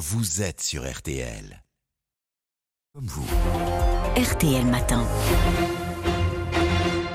[0.00, 1.62] vous êtes sur RTL.
[2.94, 3.26] Comme vous.
[4.16, 5.06] RTL Matin.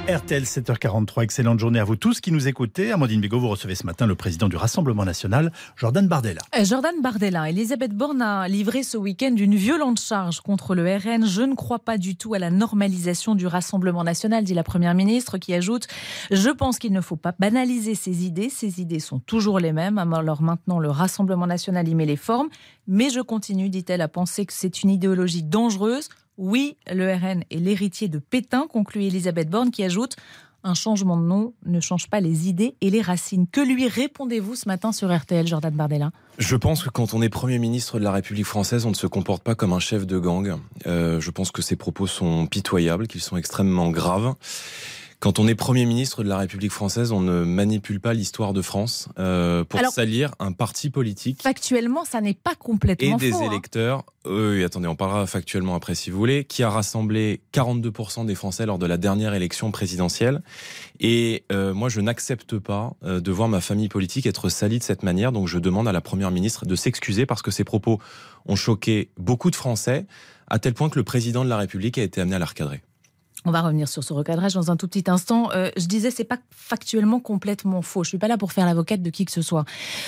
[0.08, 2.92] RTL 7h43, excellente journée à vous tous qui nous écoutez.
[2.92, 6.42] Amandine Bigot, vous recevez ce matin le président du Rassemblement national, Jordan Bardella.
[6.56, 11.26] Euh, Jordan Bardella, Elisabeth Borne a livré ce week-end une violente charge contre le RN.
[11.26, 14.94] Je ne crois pas du tout à la normalisation du Rassemblement national, dit la Première
[14.94, 15.88] ministre, qui ajoute
[16.30, 18.52] Je pense qu'il ne faut pas banaliser ces idées.
[18.52, 19.98] Ces idées sont toujours les mêmes.
[19.98, 22.50] Alors maintenant, le Rassemblement national y met les formes.
[22.88, 27.58] Mais je continue, dit-elle, à penser que c'est une idéologie dangereuse oui, le RN est
[27.58, 30.16] l'héritier de Pétain, conclut Elisabeth Borne, qui ajoute
[30.66, 33.46] un changement de nom ne change pas les idées et les racines.
[33.48, 36.12] Que lui répondez-vous ce matin sur RTL, Jordan Bardella?
[36.40, 39.06] Je pense que quand on est Premier ministre de la République française, on ne se
[39.06, 40.56] comporte pas comme un chef de gang.
[40.88, 44.34] Euh, je pense que ses propos sont pitoyables, qu'ils sont extrêmement graves.
[45.20, 48.62] Quand on est Premier ministre de la République française, on ne manipule pas l'histoire de
[48.62, 53.32] France euh, pour Alors, salir un parti politique Factuellement, ça n'est pas et complètement des
[53.32, 53.38] faux.
[53.42, 53.48] hein.
[53.52, 54.04] électeurs.
[54.26, 58.66] Oui, attendez, on parlera factuellement après si vous voulez, qui a rassemblé 42% des Français
[58.66, 60.42] lors de la dernière élection présidentielle.
[61.00, 64.84] Et euh, moi, je n'accepte pas euh, de voir ma famille politique être salie de
[64.84, 65.32] cette manière.
[65.32, 68.00] Donc, je demande à la Première ministre de s'excuser parce que ses propos
[68.46, 70.06] ont choqué beaucoup de Français,
[70.48, 72.82] à tel point que le président de la République a été amené à la recadrer.
[73.46, 75.52] On va revenir sur ce recadrage dans un tout petit instant.
[75.52, 78.04] Euh, je disais, c'est pas factuellement complètement faux.
[78.04, 79.66] Je suis pas là pour faire l'avocate de qui que ce soit.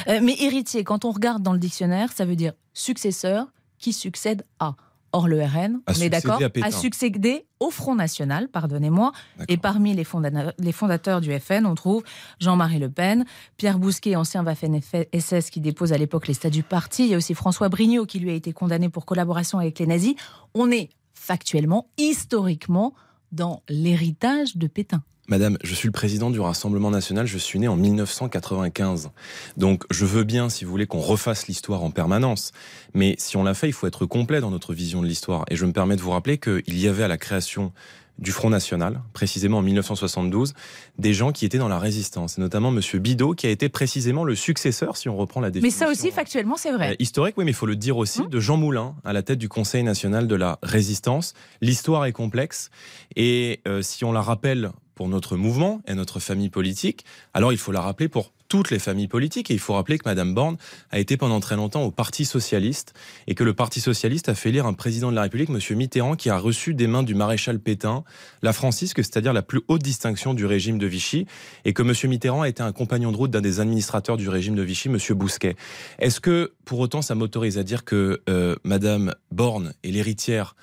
[0.07, 4.43] Euh, mais héritier, quand on regarde dans le dictionnaire, ça veut dire successeur qui succède
[4.59, 4.75] à.
[5.13, 9.13] Or, le RN, on est d'accord, a succédé au Front National, pardonnez-moi.
[9.47, 12.03] Et parmi les, fonda- les fondateurs du FN, on trouve
[12.41, 13.23] Jean-Marie Le Pen,
[13.55, 17.05] Pierre Bousquet, ancien Waffen-SS qui dépose à l'époque les statuts du parti.
[17.05, 19.88] Il y a aussi François Brignot qui lui a été condamné pour collaboration avec les
[19.88, 20.15] nazis.
[20.53, 22.93] On est factuellement, historiquement,
[23.31, 25.03] dans l'héritage de Pétain.
[25.30, 29.09] Madame, je suis le président du Rassemblement national, je suis né en 1995.
[29.58, 32.53] Donc je veux bien, si vous voulez, qu'on refasse l'histoire en permanence.
[32.94, 35.44] Mais si on l'a fait, il faut être complet dans notre vision de l'histoire.
[35.50, 37.73] Et je me permets de vous rappeler qu'il y avait à la création
[38.20, 40.54] du Front National, précisément en 1972,
[40.98, 44.23] des gens qui étaient dans la résistance, et notamment Monsieur Bidot, qui a été précisément
[44.23, 45.86] le successeur, si on reprend la Mais définition.
[45.86, 46.95] ça aussi, factuellement, c'est Euh, vrai.
[47.00, 48.30] historique, oui, mais il faut le dire aussi, Hum.
[48.30, 51.33] de Jean Moulin à la tête du Conseil national de la résistance.
[51.61, 52.70] L'histoire est complexe
[53.16, 57.58] et euh, si on la rappelle pour notre mouvement et notre famille politique, alors il
[57.60, 59.52] faut la rappeler pour toutes les familles politiques.
[59.52, 60.58] Et il faut rappeler que Madame Borne
[60.91, 62.93] a été pendant très longtemps au Parti socialiste
[63.27, 66.15] et que le Parti socialiste a fait élire un président de la République, Monsieur Mitterrand,
[66.15, 68.03] qui a reçu des mains du maréchal Pétain
[68.41, 71.25] la francisque, c'est-à-dire la plus haute distinction du régime de Vichy,
[71.65, 74.55] et que Monsieur Mitterrand a été un compagnon de route d'un des administrateurs du régime
[74.55, 75.55] de Vichy, Monsieur Bousquet.
[75.99, 80.55] Est-ce que pour autant ça m'autorise à dire que euh, Madame Borne est l'héritière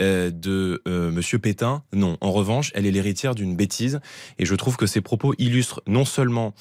[0.00, 2.16] euh, de euh, Monsieur Pétain Non.
[2.20, 4.00] En revanche, elle est l'héritière d'une bêtise,
[4.38, 6.54] et je trouve que ces propos illustrent non seulement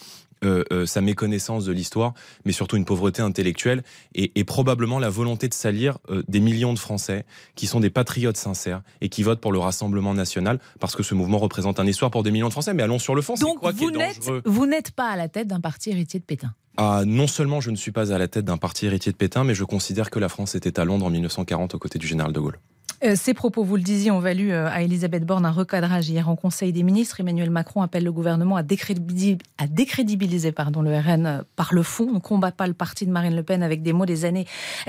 [0.44, 2.16] euh, euh, sa méconnaissance de l'histoire,
[2.46, 3.84] mais surtout une pauvreté intellectuelle
[4.16, 7.92] et, et probablement la volonté de salir euh, des millions de Français qui sont des
[7.92, 11.86] patriotes sincères et qui votent pour le Rassemblement national parce que ce mouvement représente un
[11.86, 12.74] histoire pour des millions de Français.
[12.74, 15.46] Mais allons sur le fond, Donc, quoi vous n'êtes, vous n'êtes pas à la tête
[15.46, 16.56] d'un parti héritier de Pétain.
[16.78, 19.44] ah, Non seulement je ne suis pas à la tête d'un parti héritier de Pétain,
[19.44, 22.34] mais je considère que la France était à Londres en 1940 aux côtés du général
[22.34, 22.58] de Gaulle.
[23.04, 26.30] Euh, ces propos, vous le disiez, ont valu euh, à Elisabeth Borne un recadrage hier
[26.30, 27.20] en Conseil des ministres.
[27.20, 32.08] Emmanuel Macron appelle le gouvernement à, décrédibiliser, pardon, le RN euh, par le fond.
[32.12, 34.46] On ne combat pas le parti de Marine Le Pen avec des mots des années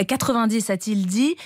[0.06, 1.36] 90, a-t-il dit.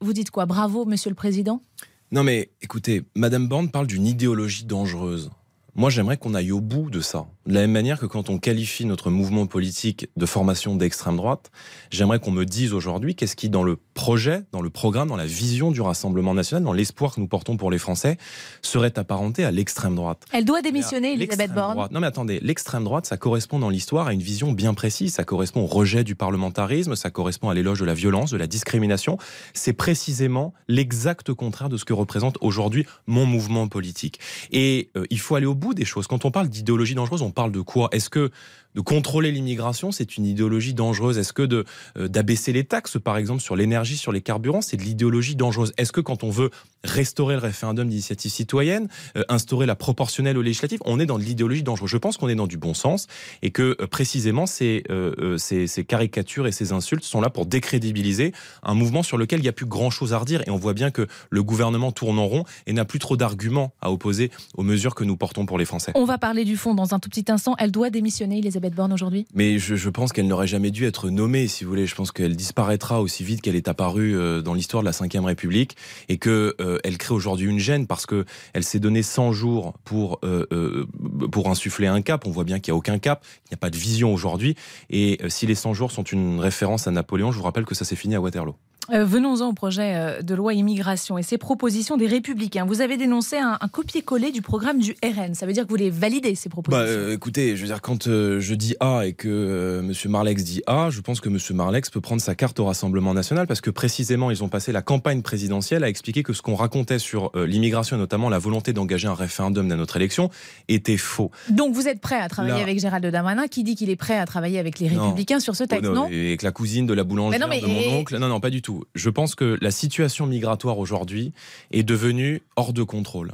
[0.00, 0.46] Vous dites quoi?
[0.46, 1.62] Bravo, monsieur le Président
[2.10, 5.30] Non mais écoutez, Madame Borne parle d'une idéologie dangereuse.
[5.74, 7.26] Moi, j'aimerais qu'on aille au bout de ça.
[7.46, 11.50] De la même manière que quand on qualifie notre mouvement politique de formation d'extrême droite,
[11.90, 15.26] j'aimerais qu'on me dise aujourd'hui qu'est-ce qui, dans le projet, dans le programme, dans la
[15.26, 18.16] vision du Rassemblement national, dans l'espoir que nous portons pour les Français,
[18.62, 20.24] serait apparenté à l'extrême droite.
[20.32, 21.74] Elle doit démissionner, Elisabeth Borne.
[21.74, 25.14] droite- Non mais attendez, l'extrême droite, ça correspond dans l'histoire à une vision bien précise.
[25.14, 28.46] Ça correspond au rejet du parlementarisme, ça correspond à l'éloge de la violence, de la
[28.46, 29.18] discrimination.
[29.54, 34.18] C'est précisément l'exact contraire de ce que représente aujourd'hui mon mouvement politique.
[34.52, 36.06] Et euh, il faut aller au bout des choses.
[36.06, 37.88] Quand on parle d'idéologie dangereuse, on parle de quoi?
[37.92, 38.30] Est-ce que
[38.74, 41.18] de contrôler l'immigration, c'est une idéologie dangereuse?
[41.18, 44.82] Est-ce que euh, d'abaisser les taxes, par exemple, sur l'énergie, sur les carburants, c'est de
[44.82, 46.50] l'idéologie dangereuse Est-ce que quand on veut
[46.84, 51.24] restaurer le référendum d'initiative citoyenne, euh, instaurer la proportionnelle aux législatives, on est dans de
[51.24, 51.90] l'idéologie dangereuse?
[51.90, 53.06] Je pense qu'on est dans du bon sens
[53.42, 57.30] et que euh, précisément ces, euh, euh, ces, ces caricatures et ces insultes sont là
[57.30, 58.32] pour décrédibiliser
[58.62, 60.90] un mouvement sur lequel il n'y a plus grand-chose à redire et on voit bien
[60.90, 64.94] que le gouvernement tourne en rond et n'a plus trop d'arguments à opposer aux mesures
[64.94, 65.92] que nous portons pour pour les Français.
[65.96, 67.54] On va parler du fond dans un tout petit instant.
[67.58, 71.10] Elle doit démissionner, Elisabeth Borne, aujourd'hui Mais je, je pense qu'elle n'aurait jamais dû être
[71.10, 71.84] nommée, si vous voulez.
[71.84, 75.24] Je pense qu'elle disparaîtra aussi vite qu'elle est apparue euh, dans l'histoire de la Ve
[75.24, 75.76] République
[76.08, 79.74] et que euh, elle crée aujourd'hui une gêne parce que elle s'est donné 100 jours
[79.84, 80.86] pour euh,
[81.30, 82.26] pour insuffler un cap.
[82.26, 84.54] On voit bien qu'il n'y a aucun cap, il n'y a pas de vision aujourd'hui.
[84.90, 87.84] Et si les 100 jours sont une référence à Napoléon, je vous rappelle que ça
[87.84, 88.54] s'est fini à Waterloo.
[88.90, 92.64] Euh, Venons-en au projet euh, de loi immigration et ses propositions des Républicains.
[92.66, 95.34] Vous avez dénoncé un, un copier-coller du programme du RN.
[95.34, 97.80] Ça veut dire que vous les validez, ces Bah, propositions euh, écoutez, je veux dire,
[97.80, 101.54] quand euh, je dis A et que Monsieur Marlex dit A, je pense que Monsieur
[101.54, 104.82] Marlex peut prendre sa carte au Rassemblement national parce que précisément, ils ont passé la
[104.82, 109.06] campagne présidentielle à expliquer que ce qu'on racontait sur l'immigration, et notamment la volonté d'engager
[109.06, 110.28] un référendum dans notre élection,
[110.68, 111.30] était faux.
[111.50, 114.26] Donc vous êtes prêt à travailler avec Gérald Darmanin, qui dit qu'il est prêt à
[114.26, 115.02] travailler avec les Non.
[115.04, 117.60] Républicains sur ce texte, Oh, non et avec la cousine de la boulangère non, mais-
[117.60, 118.18] de mon oncle.
[118.18, 118.71] Non, non, pas du tout.
[118.94, 121.32] Je pense que la situation migratoire aujourd'hui
[121.70, 123.32] est devenue hors de contrôle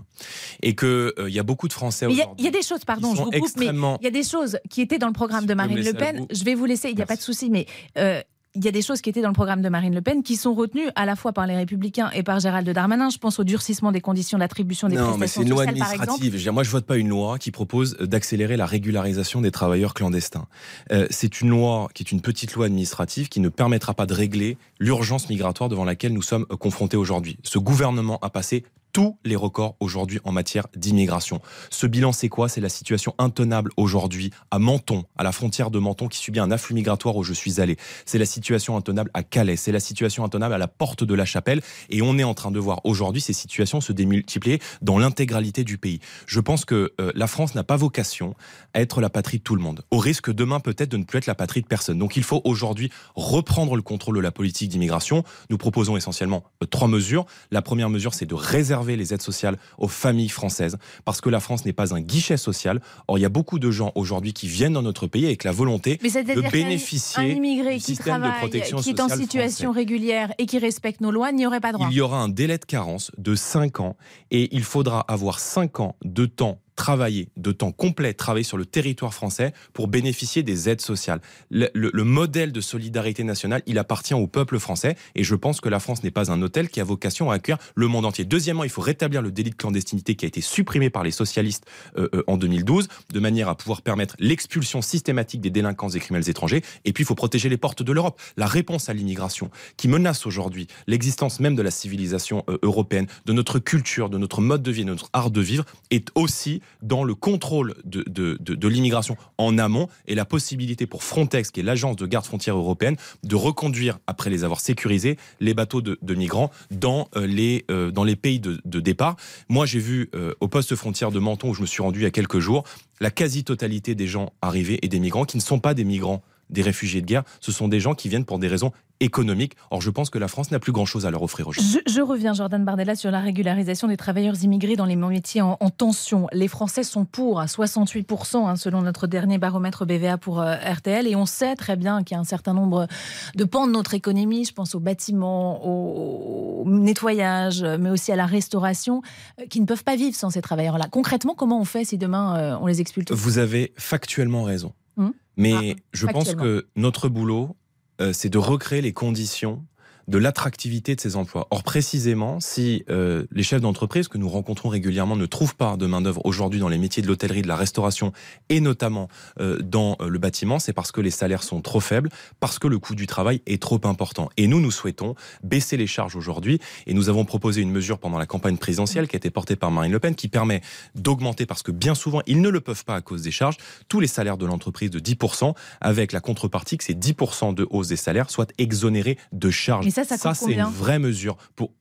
[0.62, 2.43] et que euh, il y a beaucoup de Français Mais Il y, a- aujourd'hui.
[2.43, 4.23] il y a des choses, pardon, qui je vous coupe, mais il y a des
[4.23, 6.26] choses qui étaient dans le programme de Marine Le Pen.
[6.31, 7.08] Je vais vous laisser, il n'y a Merci.
[7.12, 8.23] pas de souci, mais euh,
[8.58, 10.34] il y a des choses qui étaient dans le programme de Marine Le Pen qui
[10.34, 13.08] sont retenues à la fois par les Républicains et par Gérald Darmanin.
[13.08, 16.37] Je pense au durcissement des conditions d'attribution des Non, mais prestations c'est une loi administrative.
[16.37, 19.94] Je dire, moi, je vote pas une loi qui propose d'accélérer la régularisation des travailleurs
[19.94, 20.46] clandestins.
[20.90, 24.14] Euh, c'est une loi qui est une petite loi administrative qui ne permettra pas de
[24.14, 27.38] régler l'urgence migratoire devant laquelle nous sommes confrontés aujourd'hui.
[27.44, 31.40] Ce gouvernement a passé tous les records aujourd'hui en matière d'immigration.
[31.70, 32.49] Ce bilan, c'est quoi?
[32.49, 36.50] C'est la situation intenable aujourd'hui à Menton, à la frontière de Menton, qui subit un
[36.50, 37.76] afflux migratoire où je suis allé.
[38.06, 39.56] C'est la situation intenable à Calais.
[39.56, 41.61] C'est la situation intenable à la porte de la Chapelle.
[41.90, 45.79] Et on est en train de voir aujourd'hui ces situations se démultiplier dans l'intégralité du
[45.79, 46.00] pays.
[46.26, 48.35] Je pense que euh, la France n'a pas vocation
[48.75, 51.19] à être la patrie de tout le monde, au risque demain peut-être de ne plus
[51.19, 51.99] être la patrie de personne.
[51.99, 55.25] Donc il faut aujourd'hui reprendre le contrôle de la politique d'immigration.
[55.50, 57.26] Nous proposons essentiellement euh, trois mesures.
[57.50, 61.40] La première mesure, c'est de réserver les aides sociales aux familles françaises, parce que la
[61.40, 62.80] France n'est pas un guichet social.
[63.06, 65.52] Or, il y a beaucoup de gens aujourd'hui qui viennent dans notre pays avec la
[65.52, 69.72] volonté de bénéficier un immigré du qui système de travaille, protection qui est en situation
[69.72, 69.80] français.
[69.80, 71.88] régulière et qui respecte nos lois n'y aurait pas droit.
[71.90, 73.96] Il y aura un délai de carence de 5 ans
[74.30, 78.64] et il faudra avoir 5 ans de temps travailler, de temps complet, travailler sur le
[78.64, 81.20] territoire français pour bénéficier des aides sociales.
[81.50, 85.60] Le, le- le modèle de solidarité nationale, il appartient au peuple français et je pense
[85.60, 88.25] que la France n'est pas un hôtel qui a vocation à accueillir le monde entier.
[88.25, 91.64] Deuxièmement, il faut rétablir le délit de clandestinité qui a été supprimé par les socialistes
[91.98, 96.30] euh, euh, en 2012 de manière à pouvoir permettre l'expulsion systématique des délinquants et criminels
[96.30, 96.62] étrangers.
[96.84, 98.20] Et puis, il faut protéger les portes de l'Europe.
[98.36, 103.32] La réponse à l'immigration qui menace aujourd'hui l'existence même de la civilisation euh, européenne, de
[103.32, 107.04] notre culture, de notre mode de vie, de notre art de vivre, est aussi dans
[107.04, 111.62] le contrôle de, de, de, l'immigration en amont et la possibilité pour Frontex, qui est
[111.62, 116.50] l'agence de garde frontière européenne, de reconduire, après les avoir sécurisés, les bateaux de, migrants
[116.70, 119.16] dans, euh, les, euh, dans les pays de, de départ.
[119.48, 122.04] Moi, j'ai vu euh, au poste frontière de Menton, où je me suis rendu il
[122.04, 122.64] y a quelques jours,
[123.00, 126.62] la quasi-totalité des gens arrivés et des migrants qui ne sont pas des migrants des
[126.62, 129.54] réfugiés de guerre, ce sont des gens qui viennent pour des raisons économiques.
[129.70, 131.78] Or, je pense que la France n'a plus grand-chose à leur offrir aujourd'hui.
[131.86, 135.56] Je, je reviens, Jordan Bardella, sur la régularisation des travailleurs immigrés dans les métiers en,
[135.60, 136.26] en tension.
[136.32, 141.06] Les Français sont pour à 68%, hein, selon notre dernier baromètre BVA pour euh, RTL.
[141.06, 142.88] Et on sait très bien qu'il y a un certain nombre
[143.36, 148.16] de pans de notre économie, je pense aux bâtiments, au, au nettoyage, mais aussi à
[148.16, 149.02] la restauration,
[149.40, 150.88] euh, qui ne peuvent pas vivre sans ces travailleurs-là.
[150.90, 154.72] Concrètement, comment on fait si demain euh, on les expulse Vous avez factuellement raison.
[154.96, 155.12] Hum?
[155.38, 157.56] Mais Ah, je pense que notre boulot,
[158.00, 159.64] euh, c'est de recréer les conditions
[160.08, 161.46] de l'attractivité de ces emplois.
[161.50, 165.87] Or, précisément, si euh, les chefs d'entreprise que nous rencontrons régulièrement ne trouvent pas de
[165.87, 168.12] main-d'œuvre aujourd'hui dans les métiers de l'hôtellerie, de la restauration
[168.49, 169.08] et notamment
[169.38, 172.08] euh, dans euh, le bâtiment, c'est parce que les salaires sont trop faibles,
[172.40, 174.31] parce que le coût du travail est trop important.
[174.38, 178.18] Et nous, nous souhaitons baisser les charges aujourd'hui et nous avons proposé une mesure pendant
[178.18, 180.62] la campagne présidentielle qui a été portée par Marine Le Pen qui permet
[180.94, 184.00] d'augmenter, parce que bien souvent, ils ne le peuvent pas à cause des charges, tous
[184.00, 187.97] les salaires de l'entreprise de 10%, avec la contrepartie que ces 10% de hausse des
[187.97, 189.98] salaires soient exonérés de charges.
[190.05, 191.73] Ça, ça coûte c'est combien une vraie mesure pour.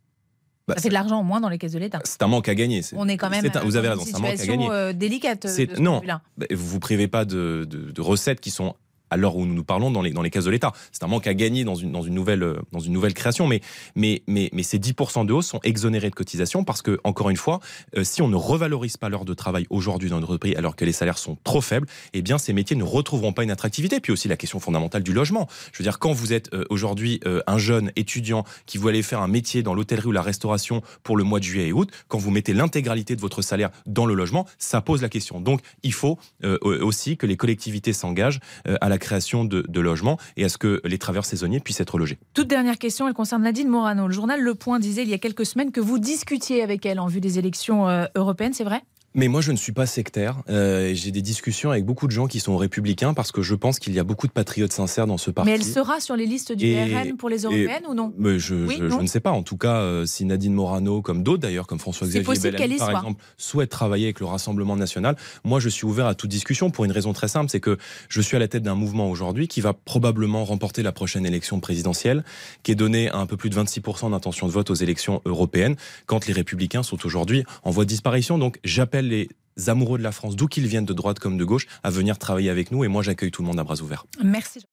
[0.68, 2.02] Bah, Ça fait de l'argent en moins dans les caisses de l'État.
[2.04, 2.82] c'est un manque à gagner.
[2.94, 4.68] On est quand même un- vous avez raison, c'est un manque à gagner.
[4.70, 5.44] euh, délicate.
[5.44, 6.02] de C'est- ce non.
[6.02, 6.08] de.
[6.08, 6.20] Bah,
[6.52, 8.76] Vous vous privez pas de, de- de recettes qui sont
[9.10, 10.72] à l'heure où nous nous parlons dans les, dans les caisses de l'État.
[10.92, 13.48] C'est un manque à gagner dans une, dans une, nouvelle, euh, dans une nouvelle création.
[13.48, 13.62] Mais,
[13.96, 17.38] mais, mais, mais ces 10% de hausse sont exonérés de cotisation parce que, encore une
[17.38, 17.60] fois,
[17.98, 20.86] euh, si on ne revalorise pas l'heure de travail aujourd'hui dans notre pays alors que
[20.86, 24.00] les salaires sont trop faibles, eh bien, ces métiers ne retrouveront pas une attractivité.
[24.00, 25.48] Puis aussi la question fondamentale du logement.
[25.72, 29.22] Je veux dire, quand vous êtes euh, aujourd'hui un jeune étudiant qui veut aller faire
[29.22, 32.18] un métier dans l'hôtellerie ou la restauration pour le mois de juillet et août, quand
[32.18, 35.40] vous mettez l'intégralité de votre salaire dans le logement, ça pose la question.
[35.40, 36.18] Donc, il faut
[36.62, 40.82] aussi que les collectivités s'engagent à la création de, de logements et à ce que
[40.84, 42.18] les travailleurs saisonniers puissent être logés.
[42.34, 44.08] Toute dernière question, elle concerne Nadine Morano.
[44.08, 47.00] Le journal Le Point disait il y a quelques semaines que vous discutiez avec elle
[47.00, 48.82] en vue des élections euh, européennes, c'est vrai?
[49.16, 50.44] Mais moi, je ne suis pas sectaire.
[50.48, 53.80] Euh, J'ai des discussions avec beaucoup de gens qui sont républicains parce que je pense
[53.80, 55.50] qu'il y a beaucoup de patriotes sincères dans ce parti.
[55.50, 58.14] Mais elle sera sur les listes du Et- RN pour les européennes ou non?
[58.18, 58.98] Mais je, Oui, je- non?
[58.98, 59.32] je ne sais pas.
[59.32, 63.00] En tout cas, euh, si Nadine Morano, comme d'autres d'ailleurs, comme François-Xavier Bellamy, par soit.
[63.00, 66.86] exemple, souhaite travailler avec le Rassemblement national, moi je suis ouvert à toute discussion pour
[66.86, 67.78] une raison très simple, c'est que
[68.10, 71.60] je suis à la tête d'un mouvement aujourd'hui qui va probablement remporter la prochaine élection
[71.60, 72.24] présidentielle,
[72.62, 75.76] qui est donnée à un peu plus de 26% d'intention de vote aux élections européennes,
[76.06, 78.38] quand les républicains sont aujourd'hui en voie de disparition.
[78.38, 78.60] Donc
[79.06, 79.30] les
[79.68, 82.50] amoureux de la France, d'où qu'ils viennent, de droite comme de gauche, à venir travailler
[82.50, 84.06] avec nous et moi j'accueille tout le monde à bras ouverts.
[84.24, 84.66] Merci.